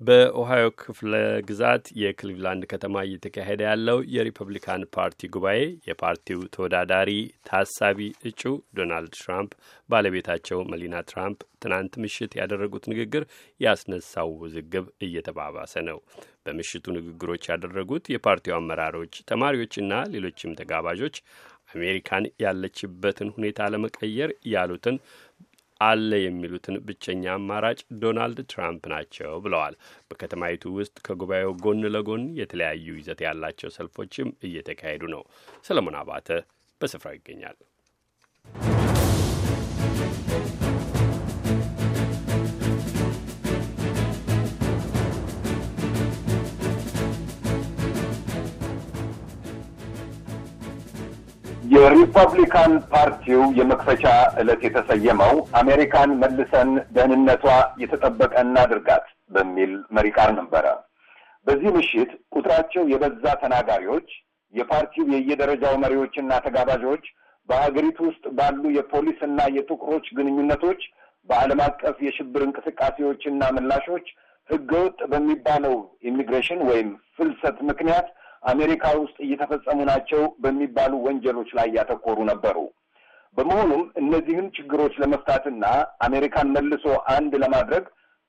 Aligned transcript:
በኦሃዮ 0.00 0.66
ክፍለ 0.80 1.14
ግዛት 1.48 1.86
የክሊቭላንድ 2.02 2.62
ከተማ 2.70 3.02
እየተካሄደ 3.06 3.60
ያለው 3.66 3.98
የሪፐብሊካን 4.14 4.86
ፓርቲ 4.94 5.28
ጉባኤ 5.34 5.58
የፓርቲው 5.88 6.40
ተወዳዳሪ 6.54 7.10
ታሳቢ 7.48 7.98
እጩ 8.30 8.42
ዶናልድ 8.78 9.12
ትራምፕ 9.18 9.52
ባለቤታቸው 9.88 10.60
መሊና 10.72 11.02
ትራምፕ 11.10 11.40
ትናንት 11.62 11.94
ምሽት 12.04 12.34
ያደረጉት 12.40 12.86
ንግግር 12.92 13.24
ያስነሳው 13.60 14.30
ውዝግብ 14.42 14.86
እየተባባሰ 15.06 15.74
ነው። 15.90 16.00
በምሽቱ 16.46 16.86
ንግግሮች 16.96 17.44
ያደረጉት 17.52 18.04
የፓርቲው 18.14 18.56
አመራሮች፣ 18.58 19.14
ተማሪዎችና 19.30 19.92
ሌሎችም 20.14 20.56
ተጋባዦች 20.60 21.16
አሜሪካን 21.74 22.24
ያለችበትን 22.42 23.28
ሁኔታ 23.34 23.68
ለመቀየር 23.72 24.30
ያሉትን 24.52 24.96
አለ 25.80 26.10
የሚሉትን 26.20 26.76
ብቸኛ 26.86 27.24
አማራጭ 27.34 27.78
ዶናልድ 28.02 28.40
ትራምፕ 28.50 28.84
ናቸው 28.92 29.32
ብለዋል። 29.44 29.74
በከተማይቱ 30.10 30.72
ውስጥ 30.76 30.96
ከጉባኤው 31.06 31.52
ጎን 31.64 31.82
ለጎን 31.94 32.24
የተለያዩ 32.40 32.96
ይዘት 32.98 33.22
ያላቸው 33.26 33.74
ሰልፎችም 33.76 34.34
እየተካሄዱ 34.48 35.02
ነው። 35.14 35.24
ሰለሞን 35.64 35.98
አባተ 36.00 36.28
በስፍራው 36.80 37.16
ይገኛል። 37.16 37.58
የሪፐብሊካን 51.70 52.72
ፓርቲው 52.92 53.42
የመክፈቻ 53.58 54.04
ዕለት 54.40 54.62
የተሰየመው 54.66 55.34
አሜሪካን 55.60 56.10
መልሰን 56.22 56.70
ደህንነቷ 56.96 57.44
የተጠበቀ 57.82 58.34
እናድርጋት 58.44 59.04
በሚል 59.30 59.72
መሪ 59.96 60.06
ቃል 60.16 60.30
ነበረ። 60.38 60.66
በዚህ 61.46 61.70
ምሽት 61.76 62.10
ቁጥራቸው 62.34 62.82
የበዛ 62.92 63.24
ተናጋሪዎች፣ 63.42 64.08
የፓርቲው 64.54 65.04
የየደረጃው 65.14 65.74
መሪዎችና 65.84 66.40
ተጋባዦች 66.46 67.04
በሀገሪቱ 67.48 67.98
ውስጥ 68.08 68.24
ባሉ 68.38 68.62
የፖሊስና 68.76 69.40
የጥቁሮች 69.56 70.08
ግንኙነቶች፣ 70.18 70.82
በዓለም 71.28 71.60
አቀፍ 71.66 71.96
የሽብር 72.06 72.42
እንቅስቃሴዎችና 72.46 73.42
ምላሾች 73.56 74.06
ህገወጥ 74.48 74.98
በሚባለው 75.10 75.76
ኢሚግሬሽን 76.08 76.60
ወይም 76.70 76.88
ፍልሰት 77.16 77.58
ምክንያት 77.68 78.06
አሜሪካ 78.42 78.84
ውስጥ 79.00 79.16
እየተፈጸሙ 79.24 79.78
ናቸው 79.90 80.22
በሚባሉ 80.42 80.92
ወንጀሎች 81.06 81.50
ላይ 81.58 81.68
ያተኮሩ 81.76 82.18
ነበሩ። 82.30 82.56
በመሆኑም 83.36 83.82
እነዚህን 84.00 84.46
ችግሮች 84.56 84.94
ለመፍታትና 85.02 85.64
አሜሪካን 86.06 86.48
መልሶ 86.56 86.86
አንድ 87.14 87.32
ለማድረግ 87.42 87.84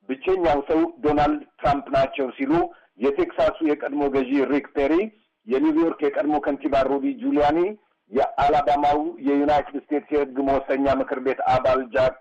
ብቸኛው 0.10 0.60
ሰው 0.70 0.82
ዶናልድ 1.04 1.42
ትራምፕ 1.60 1.88
ናቸው 1.96 2.28
ሲሉ 2.38 2.54
የቴክሳሱ 3.00 3.58
የቀድሞ 3.70 4.04
ገዢ 4.16 4.32
ሪክ 4.52 4.68
ፔሪ፣ 4.76 4.94
የኒውዮርክ 5.48 6.00
የቀድሞ 6.06 6.36
ከንቲባ 6.46 6.84
ሩዲ 6.90 7.06
ጁሊያኒ፣ 7.22 7.60
የአላባማው 8.12 9.00
የዩናይትድ 9.28 9.76
ስቴትስ 9.84 10.10
የህግ 10.16 10.38
መወሰኛ 10.48 10.86
ምክር 11.02 11.20
ቤት 11.26 11.40
አባል 11.54 11.82
ጄፍ 11.94 12.18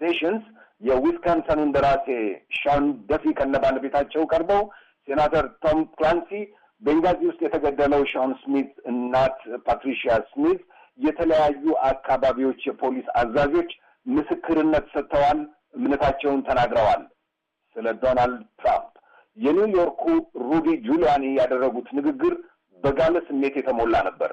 ሴሽንስ፣ 0.00 0.44
የዊስካንሰኑ 0.88 1.60
እንደራሴ 1.66 2.06
ሾን 2.58 2.84
ደፊ 3.08 3.32
ከነ 3.38 3.54
ባለቤታቸው 3.64 4.22
ቀርበው 4.32 4.62
ሴናተር 5.08 5.46
ቶም 5.64 5.78
ክላንሲ 5.96 6.30
ቤንጋዚ 6.82 7.20
ውስጥ 7.28 7.40
የተገደለው 7.44 8.02
ሾን 8.12 8.32
ስሚት 8.42 8.72
እናት 8.90 9.38
ፓትሪሺያ 9.66 10.16
ስሚት 10.30 10.60
የተለያዩ 10.98 11.64
አካባቢዎች 11.90 12.60
የፖሊስ 12.68 13.08
አዛዦች 13.20 13.70
ምስክርነት 14.06 14.86
ሰጥተዋል፣ 14.94 15.40
እምነታቸውን 15.78 16.40
ተናግረዋል። 16.48 17.02
ስለ 17.76 17.86
ዶናልድ 18.02 18.40
ትራምፕ 18.60 18.92
የኒውዮርኩ 19.36 20.04
ሩዲ 20.46 20.68
ጁሊያኒ 20.86 21.24
ያደረጉት 21.40 21.88
ንግግር 21.98 22.34
በጋለ 22.82 23.16
ስሜት 23.28 23.54
የተሞላ 23.58 23.96
ነበር። 24.08 24.32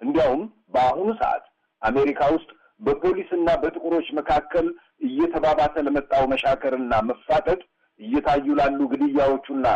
እንዲያውም 0.00 0.42
በአሁኑ 0.74 1.08
ሰዓት 1.20 1.44
አሜሪካ 1.82 2.20
ውስጥ 2.34 2.50
በፖሊስና 2.80 3.48
በጥቁሮች 3.62 4.06
መካከል 4.18 4.66
እየተባባሰ 5.06 5.74
ለመጣው 5.86 6.24
መሻከርና 6.32 6.92
መፋጠጥ 7.10 7.60
እየታዩ 8.00 8.54
ላሉ 8.60 8.80
ግድያዎችና 8.92 9.66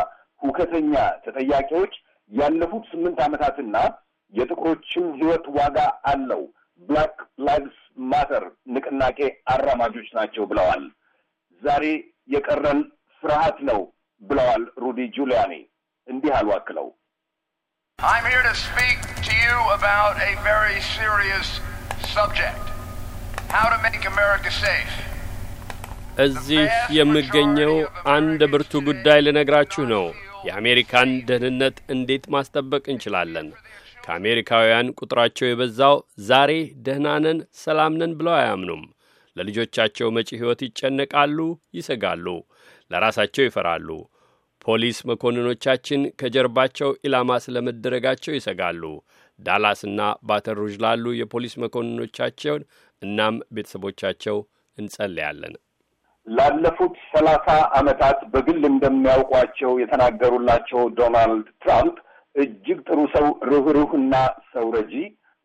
ሁከቶች 0.41 0.93
ተጠያቂዎች 1.25 1.93
ያለፉት 2.31 2.85
ስምንት 2.91 3.19
ዓመታትና 3.25 3.75
የጥቁሮችም 4.33 5.05
ሕይወት 5.19 5.45
ዋጋ 5.57 5.77
አለው 6.11 6.41
Black 6.81 7.15
Lives 7.47 7.77
Matter 8.11 8.43
ንቅናቄ 8.73 9.19
አራማጆች 9.53 10.07
ናቸው 10.17 10.43
ብለዋል። 10.51 10.83
ዛሬ 11.61 11.85
የቀረን 12.29 12.79
ፍርሃት 13.23 13.57
ነው 13.69 13.79
ብለዋል 14.21 14.63
ሩዲ 14.83 14.99
ጁሊያኒ። 15.17 15.53
እንዲህ 16.07 16.33
አሉ 16.39 16.49
አክለው 16.57 16.87
I'm 17.99 18.25
here 18.25 18.43
to 18.43 18.55
speak 18.59 18.97
to 19.27 19.33
you 19.35 19.55
about 19.71 20.15
a 20.21 20.33
very 20.43 20.79
serious 20.89 21.47
subject. 22.09 22.65
How 23.49 23.65
to 23.69 23.77
make 23.85 24.03
America 24.07 24.51
safe. 24.59 24.93
እዚህ 26.25 26.67
የምገኘው 26.97 27.73
አንድ 28.13 28.41
ብርቱ 28.53 28.73
ጉዳይ 28.87 29.19
ልነግራችሁ 29.25 29.83
ነው። 29.91 30.05
የአሜሪካን 30.47 31.09
ደህንነት 31.29 31.77
እንዴት 31.93 32.25
ማስጠበቅ 32.33 32.83
እንችላለን? 32.87 33.47
ከአሜሪካውያን 34.03 34.91
ቁጥራቸው 34.99 35.45
የበዛው 35.47 35.95
ዛሬ 36.27 36.51
ደህና 36.85 37.07
ነን፣ 37.23 37.39
ሰላም 37.61 37.93
ነን 38.01 38.11
ብለው 38.19 38.35
አያምኑም። 38.37 38.83
ለልጆቻቸው 39.35 40.07
መጪ 40.17 40.29
ሕይወት 40.39 40.61
ይጨነቃሉ፣ 40.67 41.39
ይሰጋሉ፣ 41.77 42.27
ለራሳቸው 42.91 43.45
ይፈራሉ። 43.47 43.89
ፖሊስ 44.65 44.97
መኮንኖቻችን 45.09 46.01
ከጀርባቸው 46.21 46.89
ኢላማ 47.07 47.31
ስለመደረጋቸው 47.45 48.33
ይሰጋሉ። 48.35 48.83
ዳላስና 49.39 49.99
ባተን 50.27 50.57
ሩዥ 50.59 50.75
ላሉ 50.83 51.05
የፖሊስ 51.19 51.55
መኮንኖቻቸውን 51.63 52.63
እናም 53.01 53.35
ቤተሰቦቻቸው 53.55 54.37
እንጸልያለን። 54.77 55.55
ላለፉት 56.27 56.95
ሰላሳ 57.11 57.47
ዓመታት 57.77 58.19
በግል 58.31 58.61
እንደሚያውቋቸው 58.69 59.71
የተናገሩላቸው 59.81 60.81
ዶናልድ 60.97 61.47
ትራምፕ 61.63 61.97
እጅግ 62.35 62.79
ጥሩ 62.87 62.99
ሰው፣ 63.13 63.27
ርኅሩህና 63.51 64.15
ሰው 64.53 64.65
ረጂ፣ 64.75 64.93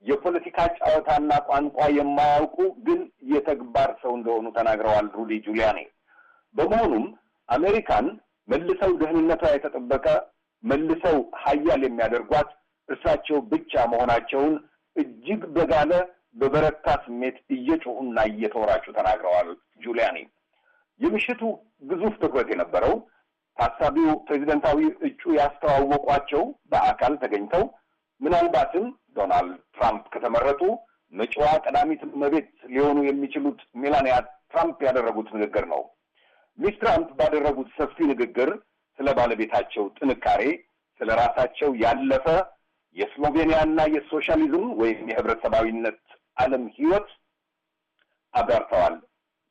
የፖለቲካ 0.04 0.58
ጨዋታና 0.78 1.32
ቋንቋ 1.48 1.78
የማያውቁ 1.98 2.56
ግን 2.86 3.00
የተግባር 3.32 3.90
ሰው 4.02 4.12
እንደሆኑ 4.18 4.46
ተናግረዋል 4.56 5.06
ሩዲ 5.16 5.32
ጁሊያኒ። 5.46 5.78
በመሆኑም 6.54 7.06
አሜሪካን 7.48 8.06
መልሰው 8.48 8.92
ደህንነቷ 9.02 9.42
የተጠበቀ 9.54 10.06
መልሰው 10.64 11.16
ሀያል 11.44 11.82
የሚያደርጓት 11.86 12.50
እርሳቸው 12.88 13.38
ብቻ 13.52 13.82
መሆናቸውን 13.92 14.54
እጅግ 14.96 15.42
በጋለ 15.54 15.92
በበረታ 16.40 16.86
ስሜት 17.04 17.36
እየጮሁና 17.54 18.18
እየተወራጩ 18.30 18.84
ተናግረዋል 18.98 19.48
ጁሊያኒ። 19.82 20.18
የምሽቱ 21.02 21.42
ግዙፍ 21.90 22.14
ትኩረት 22.22 22.48
የነበረው 22.52 22.94
ታሳቢው 23.56 24.10
ፕሬዚደንታዊ 24.26 24.78
እጩ 25.08 25.22
ያስተዋወቋቸው 25.38 26.42
በአካል 26.72 27.14
ተገኝተው 27.22 27.64
ምናልባትም 28.20 28.84
ዶናልድ 29.16 29.56
ትራምፕ 29.76 30.04
ከተመረጡ 30.14 30.60
መጪዋ 31.12 31.46
ቀዳሚት 31.64 32.02
እመቤት 32.08 32.50
ሊሆኑ 32.70 32.98
የሚችሉት 33.06 33.60
ሜላኒያ 33.82 34.14
ትራምፕ 34.52 34.78
ያደረጉት 34.86 35.28
ንግግር 35.36 35.64
ነው። 35.72 35.82
ሚስ 36.58 36.76
ትራምፕ 36.82 37.10
ባደረጉት 37.18 37.68
ሰፊ 37.78 37.96
ንግግር 38.10 38.50
ስለ 38.98 39.08
ባለቤታቸው 39.18 39.84
ጥንካሬ፣ 39.98 40.42
ስለ 41.00 41.10
ራሳቸው 41.20 41.70
ያለፈ 41.84 42.26
የስሎቬኒያና 42.96 43.80
የሶሻሊዝም 43.94 44.66
ወይም 44.80 45.06
የህብረተሰባዊነት 45.10 46.00
ዓለም 46.36 46.64
ህይወት 46.76 47.08
አብራርተዋል። 48.34 48.96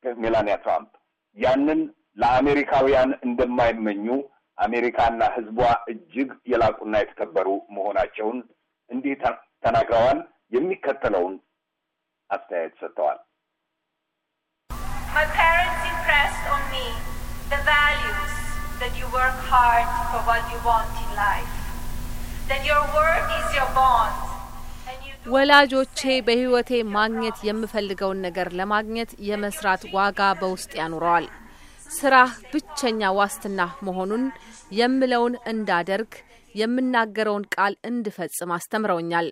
ሜላኒያ 0.04 0.54
ትራምፕ 0.62 0.92
ያንን 1.36 1.80
ለአሜሪካውያን 2.16 3.10
እንደማይመኙ 3.26 4.06
አሜሪካና 4.58 5.20
ህዝቧ 5.36 5.58
እጅግ 5.92 6.30
የላቁና 6.50 6.94
የተከበሩ 7.00 7.48
መሆናቸውን 7.76 8.38
እንዲህ 8.90 9.14
ተናግረዋል። 9.64 10.18
የሚከተለውን 10.52 11.34
አስተያየት 12.30 12.74
ሰጥተዋል። 12.82 13.20
that 22.48 22.66
your 22.66 22.82
work 22.92 23.26
is 23.32 23.54
your 23.54 23.70
bond. 23.72 24.31
ወላጆቼ 25.24 25.98
በህይወቴ 26.26 26.70
ማግኘት 26.94 27.36
የምፈልገውን 27.46 28.22
ነገር 28.24 28.48
ለማግኘት 28.58 29.10
የመስራት 29.26 29.82
ዋጋ 29.94 30.20
በውስጥ 30.40 30.72
ያኑረዋል። 30.78 31.26
ስራህ 31.90 32.32
ብቸኛ 32.52 33.10
ዋስትና 33.18 33.60
መሆኑን 33.86 34.24
የምለውን 34.78 35.34
እንዳደርግ 35.52 36.12
የምናገረውን 36.54 37.44
ቃል 37.54 37.74
እንድፈጽም 37.90 38.54
አስተምረውኛል። 38.56 39.28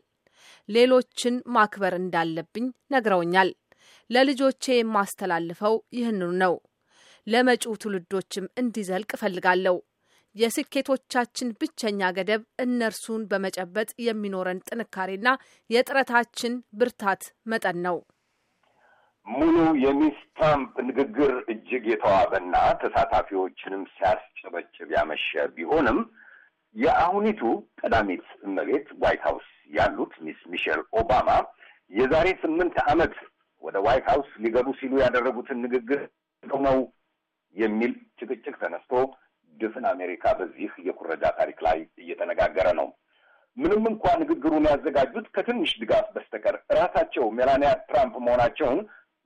ሌሎችን 0.68 1.36
ማክበር 1.54 1.96
እንዳለብኝ 1.98 2.66
ነግረውኛል። 2.94 3.50
ለልጆቼ 4.10 4.64
የማስተላልፈው 4.78 5.76
ይህንኑ 5.96 6.30
ነው። 6.42 6.54
ለመጪው 7.26 7.74
ትውልዶችም 7.82 8.50
እንዲዘልቅ 8.56 9.10
እፈልጋለሁ። 9.16 9.76
የስኬቶቻችን 10.36 11.48
ብቸኛ 11.60 12.10
ገደብ 12.16 12.42
እነርሱን 12.64 13.22
በመጨበጥ 13.30 13.90
የሚኖረን 14.06 14.62
ጥንካሬና 14.68 15.28
የጥረታችን 15.70 16.52
ብርታት 16.80 17.22
መጠን 17.52 17.78
ነው። 17.86 17.98
ሙሉ 19.26 19.56
የሚስ 19.84 20.18
ትራምፕ 20.36 20.74
ንግግር 20.88 21.32
እጅግ 21.52 21.84
የተዋበና 21.90 22.54
ተሳታፊዎችንም 22.80 23.82
ሲያስጨበጭብ 23.94 24.88
ያመሸ 24.96 25.26
ቢሆንም 25.56 25.98
የአሁኒቱ 26.74 27.42
ቀዳሚት 27.80 28.26
እመቤት 28.46 28.88
ዋይት 29.02 29.22
ሀውስ 29.26 29.48
ያሉት 29.76 30.12
ሚስ 30.26 30.40
ሚሼል 30.52 30.80
ኦባማ 31.00 31.30
የዛሬ 31.90 32.28
ስምንት 32.42 32.76
ዓመት 32.90 33.14
ወደ 33.62 33.76
ዋይት 33.86 34.06
ሀውስ 34.10 34.30
ሊገቡ 34.44 34.68
ሲሉ 34.78 34.92
ያደረጉትን 35.02 35.58
ንግግር 35.64 36.02
ነው 36.42 36.78
የሚል 37.56 37.92
ጭቅጭቅ 38.20 38.54
ተነስቶ 38.60 38.92
ድፍን 39.60 39.84
አሜሪካ 39.90 40.32
በዚህ 40.38 40.72
የኩረጃ 40.86 41.24
ታሪክ 41.38 41.58
ላይ 41.66 41.78
እየተነጋገረ 42.02 42.68
ነው። 42.80 42.88
ምንም 43.56 43.84
እንኳ 43.90 44.04
ንግግሩን 44.20 44.66
ያዘጋጁት 44.70 45.26
ከትንሽ 45.34 45.70
ድጋፍ 45.80 46.06
በስተቀር 46.14 46.56
ራሳቸው 46.78 47.24
ሜላኒያ 47.38 47.70
ትራምፕ 47.88 48.14
መሆናቸውን 48.26 48.80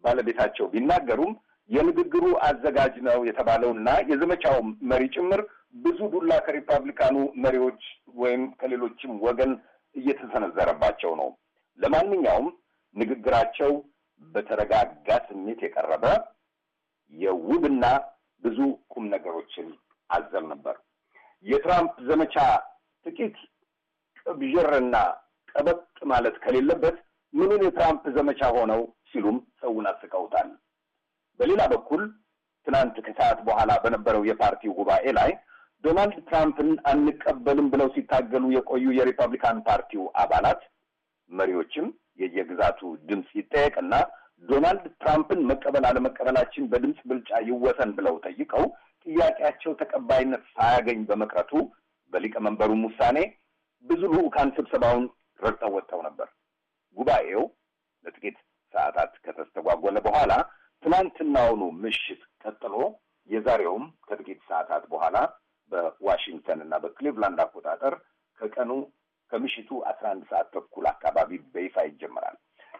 ባለቤታቸው 0.04 0.66
ቢናገሩም 0.72 1.32
የንግግሩ 1.70 2.24
አዘጋጅ 2.46 2.94
ነው 3.06 3.18
የተባለውና 3.28 3.90
የዘመቻው 4.10 4.56
መሪ 4.90 5.02
ጭምር 5.14 5.40
ብዙ 5.84 5.98
ዱላ 6.12 6.32
ከሪፐብሊካኑ 6.46 7.16
መሪዎች 7.44 7.82
ወይም 8.16 8.42
ከሌሎችም 8.60 9.12
ወገን 9.26 9.52
እየተሰነዘረባቸው 9.94 11.12
ነው። 11.20 11.30
ለማንኛውም 11.78 12.48
ንግግራቸው 12.94 13.72
በተረጋጋ 14.20 15.08
ስሜት 15.28 15.60
የቀረበ 15.64 16.04
የውብና 17.12 17.84
ብዙ 18.42 18.58
ቁም 18.92 19.04
ነገሮችን 19.14 19.68
አዘል 20.10 20.44
ነበር። 20.52 20.76
የትራምፕ 21.44 21.94
ዘመቻ 22.08 22.36
ጥቂት 23.06 23.36
ቅብዥርና 24.20 24.96
ቀበጥ 25.50 25.80
ማለት 26.12 26.36
ከሌለበት 26.44 26.96
ምኑን 27.34 27.62
የትራምፕ 27.66 28.04
ዘመቻ 28.16 28.40
ሆነው 28.56 28.80
ሲሉም 29.10 29.38
ሰውን 29.60 29.86
አስቀውታል። 29.90 30.48
በሌላ 31.40 31.62
በኩል 31.72 32.02
ትናንት 32.66 32.96
ከሰዓት 33.06 33.38
በኋላ 33.46 33.72
በነበረው 33.82 34.22
የፓርቲው 34.28 34.76
ጉባኤ 34.78 35.06
ላይ 35.18 35.30
ዶናልድ 35.84 36.18
ትራምፕን 36.28 36.70
አንቀበልም 36.90 37.66
ብለው 37.72 37.88
ሲታገሉ 37.94 38.44
የቆዩ 38.54 38.84
የሪፐብሊካን 38.98 39.58
ፓርቲው 39.66 40.04
አባላት 40.22 40.60
መሪዎችም 41.30 41.86
የየግዛቱ 42.22 42.80
ድምፅ 43.08 43.30
ይጠየቅና 43.38 43.94
ዶናልድ 44.42 44.84
ትራምፕን 45.02 45.40
መቀበል 45.50 45.84
አለመቀበላችን 45.88 46.68
በድምፅ 46.72 47.00
ብልጫ 47.10 47.30
ይወሰን 47.48 47.90
ብለው 47.98 48.14
ጠይቀው 48.26 48.64
ጥያቄያቸው 49.06 49.72
ተቀባይነት 49.80 50.44
ሳያገኝ 50.54 51.00
በመቅረቱ 51.08 51.52
በሊቀመንበሩም 52.12 52.82
ውሳኔ 52.88 53.18
ብዙ 53.84 54.02
ልዑካን 54.14 54.50
ስብሰባውን 54.56 55.04
ረግጠው 55.40 55.72
ወጥተው 55.76 56.00
ነበር። 56.06 56.28
ጉባኤው 56.96 57.44
ለጥቂት 58.04 58.36
ሰዓታት 58.74 59.12
ከተስተጓጎለ 59.24 59.96
በኋላ 60.06 60.32
ትናንትናውኑ 60.82 61.62
ምሽት 61.82 62.22
ቀጥሎ 62.44 62.74
የዛሬውም 63.28 63.84
ከጥቂት 64.08 64.40
ሰዓታት 64.48 64.84
በኋላ 64.92 65.16
በዋሽንግተን 65.72 66.58
እና 66.64 66.74
በክሊቭላንድ 66.82 67.38
አቆጣጠር 67.44 67.94
ከቀኑ 68.38 68.70
ከምሽቱ 69.30 69.70
አስራ 69.90 70.06
አንድ 70.14 70.24
ሰዓት 70.30 70.48
ተኩል 70.54 70.86
አካባቢ 70.90 71.30
በይፋ 71.54 71.76
ይጀመራል። 71.86 72.36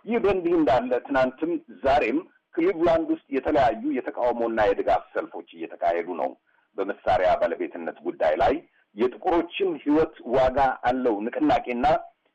ይህ 0.06 0.18
በእንዲህ 0.24 0.54
እንዳለ 0.58 0.92
ትናንትም 1.06 1.52
ዛሬም 1.84 2.18
ክሊቭላንድ 2.54 3.08
ውስጥ 3.14 3.28
የተለያዩ 3.36 3.84
የተቃውሞና 3.96 4.60
የድጋፍ 4.68 5.04
ሰልፎች 5.14 5.43
እየተካሄዱ 5.86 6.08
ነው። 6.20 6.30
በመሳሪያ 6.76 7.28
ባለቤትነት 7.40 7.96
ጉዳይ 8.06 8.34
ላይ 8.42 8.54
የጥቁሮችን 8.96 9.70
ሕይወት 9.82 10.14
ዋጋ 10.34 10.58
አለው 10.88 11.14
ንቅናቄና 11.26 11.86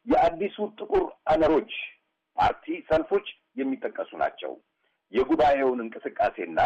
የአዲሱ 0.08 0.58
ጥቁር 0.80 1.04
አነሮች 1.32 1.72
ፓርቲ 2.38 2.66
ሰልፎች 2.90 3.28
የሚጠቀሱ 3.60 4.12
ናቸው። 4.22 4.52
የጉባኤውን 5.14 5.80
እንቅስቃሴና 5.86 6.60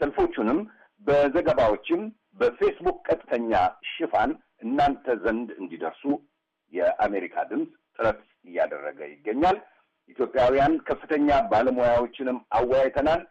ሰልፎቹንም 0.00 0.60
በዘገባዎችም 1.02 2.02
በፌስቡክ 2.40 2.98
ቀጥተኛ 3.08 3.52
ሽፋን 3.90 4.30
እናንተ 4.64 5.06
ዘንድ 5.24 5.48
እንዲደርሱ 5.60 6.02
የአሜሪካ 6.72 7.44
ድምፅ 7.50 7.68
ጥረት 7.96 8.20
እያደረገ 8.46 9.00
ይገኛል። 9.12 9.58
ኢትዮጵያውያን 10.08 10.74
ከፍተኛ 10.88 11.28
ባለሙያዎችንም 11.50 12.38
አወያይተናል። 12.58 13.22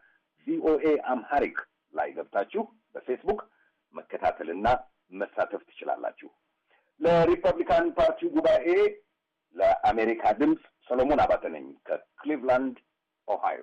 VOA 0.48 0.84
Amharic 1.14 1.58
ላይ 1.94 2.10
ገብታችሁ 2.18 2.64
በፌስቡክ 2.96 3.40
መከታተልና 3.96 4.68
መሳተፍ 5.14 5.62
ትችላላችሁ። 5.70 6.30
ለሪፐብሊካን 7.00 7.86
ፓርቲው 7.98 8.30
ጉባኤ 8.36 8.68
ለአሜሪካ 9.56 10.32
ድምፅ 10.40 10.64
ሰሎሞን 10.88 11.22
አባተ 11.24 11.44
ነኝ 11.56 11.66
ከክሊቭላንድ 11.88 12.76
ኦሃዮ። 13.28 13.62